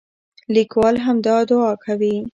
[0.53, 2.15] لیکوال همدا دعا کوي.